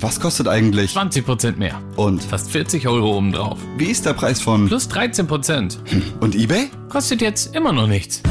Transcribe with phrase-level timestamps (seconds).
[0.00, 0.96] Was kostet eigentlich?
[0.96, 1.82] 20% mehr.
[1.96, 3.58] Und Fast 40 Euro obendrauf.
[3.78, 4.68] wie ist der Preis von...
[4.68, 5.76] Plus 13%.
[6.20, 6.70] Und eBay?
[6.88, 8.22] Kostet jetzt immer noch nichts.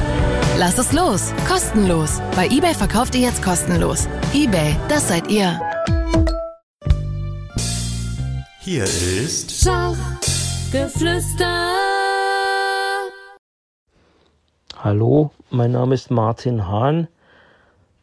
[0.57, 1.33] Lass es los.
[1.45, 2.21] Kostenlos.
[2.38, 4.07] Bei eBay verkauft ihr jetzt kostenlos.
[4.33, 5.59] eBay, das seid ihr.
[8.62, 11.74] Hier ist Schachgeflüster.
[14.81, 17.09] Hallo, mein Name ist Martin Hahn.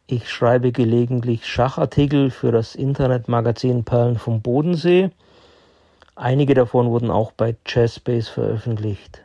[0.07, 5.09] Ich schreibe gelegentlich Schachartikel für das Internetmagazin Perlen vom Bodensee.
[6.13, 9.23] Einige davon wurden auch bei Jazzbase veröffentlicht.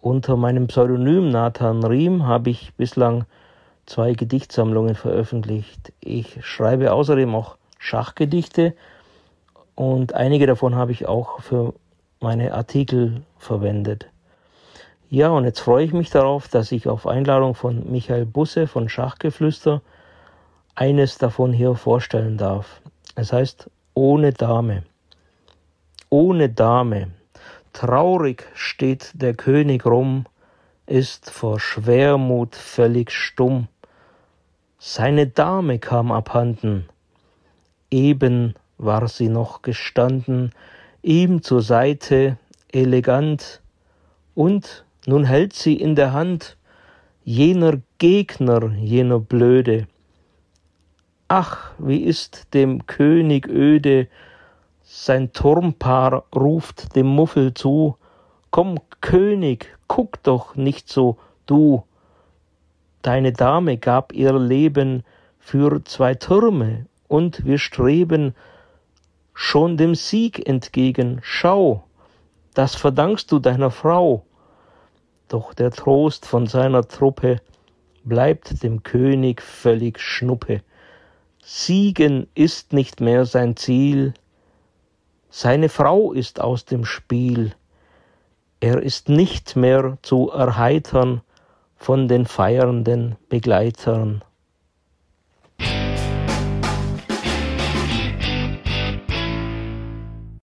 [0.00, 3.24] Unter meinem Pseudonym Nathan Riem habe ich bislang
[3.86, 5.92] zwei Gedichtsammlungen veröffentlicht.
[6.00, 8.74] Ich schreibe außerdem auch Schachgedichte
[9.76, 11.72] und einige davon habe ich auch für
[12.18, 14.08] meine Artikel verwendet.
[15.10, 18.90] Ja, und jetzt freue ich mich darauf, dass ich auf Einladung von Michael Busse von
[18.90, 19.80] Schachgeflüster
[20.74, 22.82] eines davon hier vorstellen darf.
[23.14, 24.82] Es heißt Ohne Dame.
[26.10, 27.12] Ohne Dame.
[27.72, 30.26] Traurig steht der König rum,
[30.84, 33.68] ist vor Schwermut völlig stumm.
[34.78, 36.86] Seine Dame kam abhanden,
[37.90, 40.52] eben war sie noch gestanden,
[41.02, 42.36] ihm zur Seite,
[42.70, 43.62] elegant,
[44.34, 46.58] und nun hält sie in der Hand
[47.24, 49.86] jener Gegner, jener Blöde.
[51.28, 54.08] Ach, wie ist dem König öde,
[54.82, 57.96] sein Turmpaar ruft dem Muffel zu,
[58.50, 61.84] Komm, König, guck doch nicht so, du.
[63.00, 65.04] Deine Dame gab ihr Leben
[65.38, 68.34] für zwei Türme, und wir streben
[69.32, 71.20] schon dem Sieg entgegen.
[71.22, 71.84] Schau,
[72.52, 74.26] das verdankst du deiner Frau.
[75.28, 77.40] Doch der Trost von seiner Truppe
[78.04, 80.62] bleibt dem König völlig Schnuppe.
[81.42, 84.14] Siegen ist nicht mehr sein Ziel,
[85.30, 87.54] seine Frau ist aus dem Spiel,
[88.60, 91.20] er ist nicht mehr zu erheitern
[91.76, 94.24] von den feiernden Begleitern.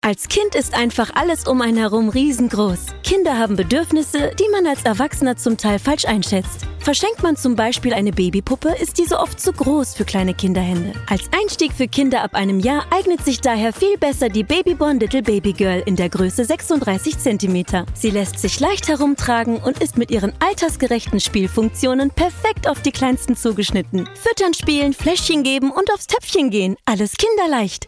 [0.06, 2.88] Als Kind ist einfach alles um einen herum riesengroß.
[3.04, 6.68] Kinder haben Bedürfnisse, die man als Erwachsener zum Teil falsch einschätzt.
[6.80, 10.92] Verschenkt man zum Beispiel eine Babypuppe, ist diese oft zu groß für kleine Kinderhände.
[11.10, 15.24] Als Einstieg für Kinder ab einem Jahr eignet sich daher viel besser die Babyborn Little
[15.24, 17.86] Baby Girl in der Größe 36 cm.
[17.94, 23.38] Sie lässt sich leicht herumtragen und ist mit ihren altersgerechten Spielfunktionen perfekt auf die Kleinsten
[23.38, 24.10] zugeschnitten.
[24.16, 26.76] Füttern, spielen, Fläschchen geben und aufs Töpfchen gehen.
[26.84, 27.88] Alles kinderleicht.